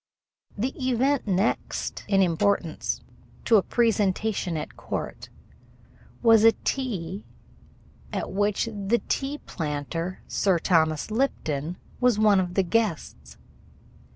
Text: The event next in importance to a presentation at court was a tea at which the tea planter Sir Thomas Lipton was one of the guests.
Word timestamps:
The 0.57 0.73
event 0.89 1.27
next 1.27 2.03
in 2.07 2.23
importance 2.23 3.01
to 3.45 3.57
a 3.57 3.61
presentation 3.61 4.57
at 4.57 4.75
court 4.75 5.29
was 6.23 6.43
a 6.43 6.53
tea 6.53 7.23
at 8.11 8.31
which 8.31 8.65
the 8.65 9.03
tea 9.07 9.37
planter 9.37 10.23
Sir 10.27 10.57
Thomas 10.57 11.11
Lipton 11.11 11.77
was 11.99 12.17
one 12.17 12.39
of 12.39 12.55
the 12.55 12.63
guests. 12.63 13.37